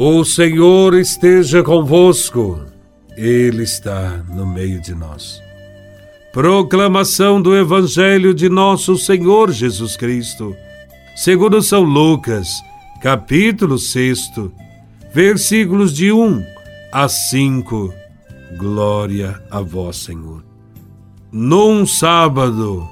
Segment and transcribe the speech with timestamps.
[0.00, 2.60] O Senhor esteja convosco,
[3.16, 5.42] Ele está no meio de nós.
[6.32, 10.54] Proclamação do Evangelho de Nosso Senhor Jesus Cristo,
[11.16, 12.48] segundo São Lucas,
[13.02, 14.34] capítulo 6,
[15.12, 16.44] versículos de 1
[16.92, 17.92] a 5.
[18.56, 20.44] Glória a Vós, Senhor.
[21.32, 22.88] Num sábado,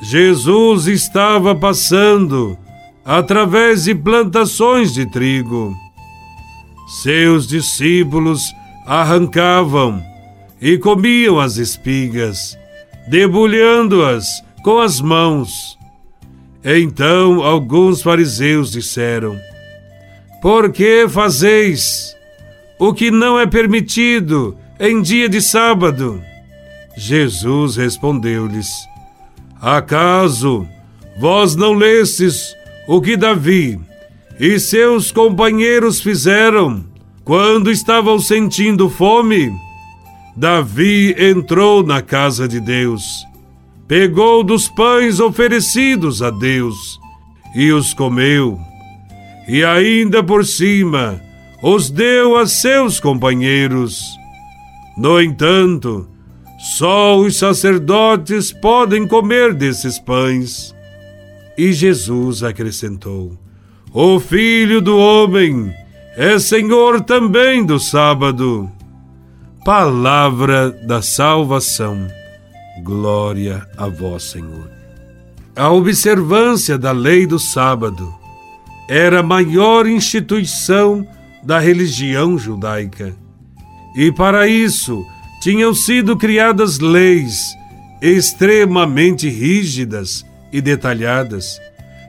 [0.00, 2.56] Jesus estava passando
[3.04, 5.76] através de plantações de trigo
[6.86, 8.54] seus discípulos
[8.86, 10.00] arrancavam
[10.60, 12.56] e comiam as espigas,
[13.08, 15.76] debulhando-as com as mãos.
[16.64, 19.36] Então alguns fariseus disseram:
[20.40, 22.16] Por que fazeis
[22.78, 26.22] o que não é permitido em dia de sábado?
[26.96, 28.68] Jesus respondeu-lhes:
[29.60, 30.66] Acaso
[31.18, 32.54] vós não lestes
[32.86, 33.80] o que Davi
[34.38, 36.84] e seus companheiros fizeram
[37.24, 39.52] quando estavam sentindo fome?
[40.36, 43.02] Davi entrou na casa de Deus,
[43.88, 47.00] pegou dos pães oferecidos a Deus
[47.54, 48.60] e os comeu,
[49.48, 51.20] e ainda por cima
[51.62, 54.02] os deu a seus companheiros.
[54.96, 56.06] No entanto,
[56.58, 60.74] só os sacerdotes podem comer desses pães.
[61.56, 63.38] E Jesus acrescentou:
[63.98, 65.74] o Filho do Homem
[66.18, 68.70] é Senhor também do sábado.
[69.64, 72.06] Palavra da salvação.
[72.82, 74.70] Glória a vós, Senhor.
[75.56, 78.14] A observância da lei do sábado
[78.86, 81.08] era a maior instituição
[81.42, 83.16] da religião judaica.
[83.96, 85.02] E para isso
[85.40, 87.56] tinham sido criadas leis
[88.02, 91.58] extremamente rígidas e detalhadas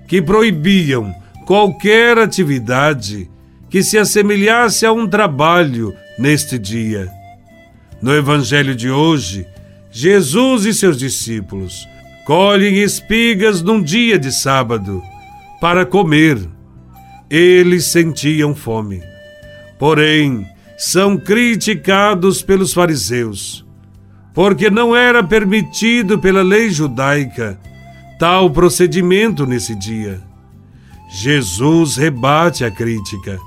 [0.06, 1.16] que proibiam
[1.48, 3.32] qualquer atividade
[3.70, 7.10] que se assemelhasse a um trabalho neste dia.
[8.02, 9.48] No Evangelho de hoje,
[9.90, 11.88] Jesus e seus discípulos
[12.26, 15.02] colhem espigas num dia de sábado
[15.62, 16.38] para comer.
[17.30, 19.02] Eles sentiam fome.
[19.80, 20.46] Porém,
[20.78, 23.66] são criticados pelos fariseus,
[24.34, 27.58] porque não era permitido pela lei judaica
[28.20, 30.27] tal procedimento nesse dia.
[31.10, 33.40] Jesus rebate a crítica,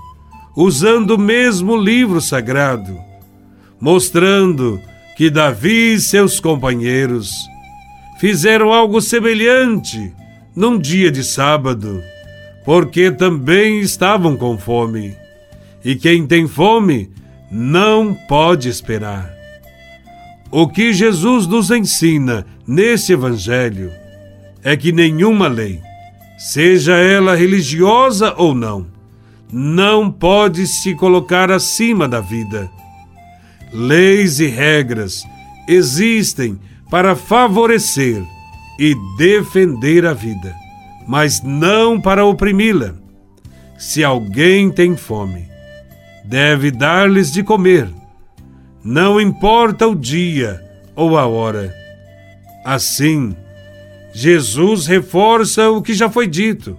[0.57, 2.99] usando o mesmo livro sagrado,
[3.81, 4.81] mostrando
[5.17, 7.31] que Davi e seus companheiros
[8.19, 10.13] fizeram algo semelhante
[10.55, 12.03] num dia de sábado,
[12.65, 15.17] porque também estavam com fome.
[15.85, 17.11] E quem tem fome
[17.51, 19.31] não pode esperar.
[20.51, 23.93] O que Jesus nos ensina nesse Evangelho
[24.63, 25.81] é que nenhuma lei,
[26.41, 28.87] seja ela religiosa ou não,
[29.53, 32.71] não pode se colocar acima da vida.
[33.71, 35.23] Leis e regras
[35.69, 36.59] existem
[36.91, 38.25] para favorecer
[38.79, 40.57] e defender a vida,
[41.07, 42.95] mas não para oprimi-la.
[43.79, 45.47] Se alguém tem fome,
[46.25, 47.87] deve dar-lhes de comer,
[48.83, 50.59] não importa o dia
[50.97, 51.75] ou a hora.
[52.65, 53.37] Assim,
[54.13, 56.77] Jesus reforça o que já foi dito.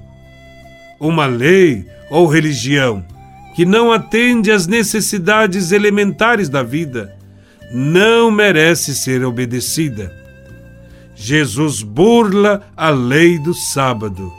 [1.00, 3.04] Uma lei ou religião
[3.56, 7.16] que não atende às necessidades elementares da vida
[7.74, 10.12] não merece ser obedecida.
[11.16, 14.32] Jesus burla a lei do sábado.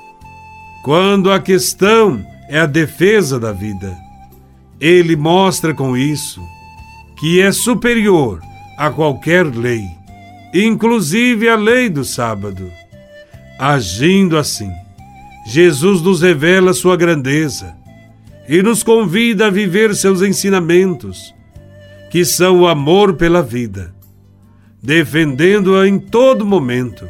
[0.83, 3.97] Quando a questão é a defesa da vida,
[4.81, 6.41] ele mostra com isso
[7.19, 8.41] que é superior
[8.77, 9.85] a qualquer lei,
[10.53, 12.71] inclusive a lei do sábado.
[13.59, 14.71] Agindo assim,
[15.47, 17.75] Jesus nos revela sua grandeza
[18.49, 21.35] e nos convida a viver seus ensinamentos,
[22.11, 23.95] que são o amor pela vida,
[24.83, 27.09] defendendo-a em todo momento,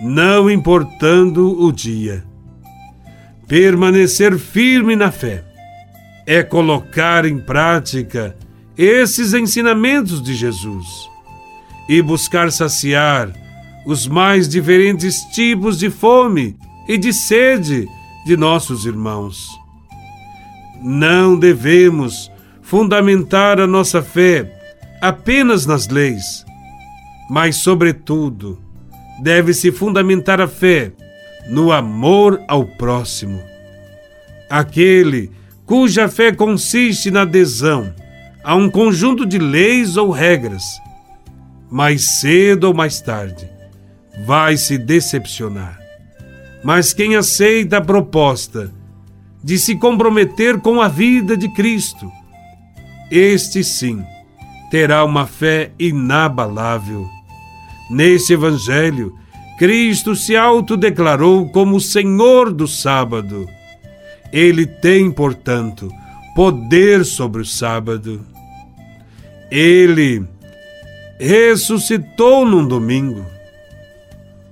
[0.00, 2.24] não importando o dia.
[3.46, 5.44] Permanecer firme na fé
[6.26, 8.36] é colocar em prática
[8.76, 11.08] esses ensinamentos de Jesus
[11.88, 13.32] e buscar saciar
[13.86, 16.56] os mais diferentes tipos de fome
[16.86, 17.88] e de sede
[18.26, 19.48] de nossos irmãos.
[20.82, 22.30] Não devemos
[22.60, 24.54] fundamentar a nossa fé
[25.00, 26.44] apenas nas leis,
[27.30, 28.58] mas, sobretudo,
[29.22, 30.92] deve-se fundamentar a fé
[31.48, 33.40] no amor ao próximo.
[34.50, 35.30] Aquele
[35.64, 37.94] cuja fé consiste na adesão
[38.44, 40.64] a um conjunto de leis ou regras,
[41.70, 43.48] mais cedo ou mais tarde,
[44.24, 45.78] vai se decepcionar.
[46.64, 48.72] Mas quem aceita a proposta
[49.42, 52.10] de se comprometer com a vida de Cristo.
[53.10, 54.02] Este sim
[54.70, 57.08] terá uma fé inabalável.
[57.90, 59.14] Nesse Evangelho,
[59.58, 63.48] Cristo se autodeclarou como Senhor do sábado.
[64.32, 65.90] Ele tem, portanto,
[66.34, 68.24] poder sobre o sábado.
[69.50, 70.26] Ele
[71.18, 73.24] ressuscitou num domingo.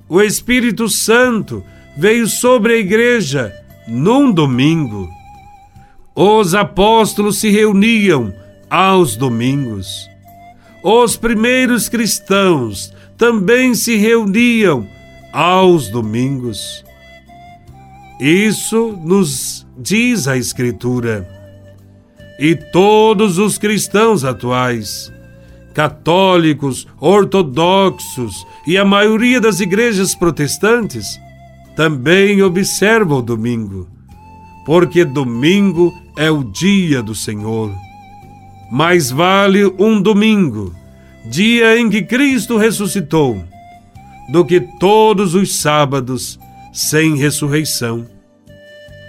[0.08, 1.64] O Espírito Santo
[1.96, 3.52] veio sobre a igreja
[3.86, 5.08] num domingo.
[6.14, 8.32] Os apóstolos se reuniam
[8.68, 10.08] aos domingos.
[10.82, 14.86] Os primeiros cristãos também se reuniam
[15.32, 16.84] aos domingos.
[18.20, 21.28] Isso nos diz a Escritura.
[22.38, 25.12] E todos os cristãos atuais,
[25.76, 31.20] católicos, ortodoxos e a maioria das igrejas protestantes,
[31.76, 33.86] também observam o domingo,
[34.64, 37.70] porque domingo é o dia do Senhor.
[38.72, 40.74] Mais vale um domingo,
[41.26, 43.44] dia em que Cristo ressuscitou,
[44.32, 46.40] do que todos os sábados
[46.72, 48.06] sem ressurreição.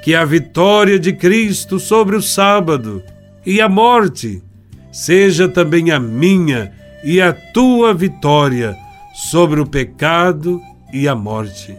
[0.03, 3.01] Que a vitória de Cristo sobre o sábado
[3.45, 4.43] e a morte
[4.91, 6.71] seja também a minha
[7.03, 8.75] e a tua vitória
[9.13, 10.61] sobre o pecado
[10.91, 11.75] e a morte.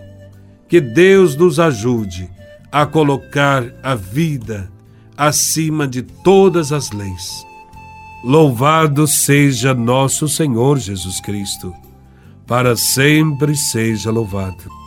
[0.68, 2.30] Que Deus nos ajude
[2.70, 4.70] a colocar a vida
[5.16, 7.44] acima de todas as leis.
[8.22, 11.72] Louvado seja nosso Senhor Jesus Cristo,
[12.46, 14.77] para sempre seja louvado.